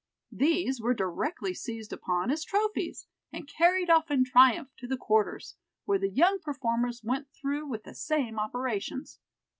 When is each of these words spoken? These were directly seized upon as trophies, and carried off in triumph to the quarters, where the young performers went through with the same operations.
These 0.31 0.81
were 0.81 0.95
directly 0.95 1.53
seized 1.53 1.93
upon 1.93 2.31
as 2.31 2.43
trophies, 2.43 3.05
and 3.31 3.47
carried 3.47 3.87
off 3.91 4.09
in 4.09 4.23
triumph 4.23 4.75
to 4.77 4.87
the 4.87 4.97
quarters, 4.97 5.57
where 5.85 5.99
the 5.99 6.09
young 6.09 6.39
performers 6.39 7.03
went 7.03 7.27
through 7.29 7.67
with 7.67 7.83
the 7.83 7.93
same 7.93 8.39
operations. 8.39 9.19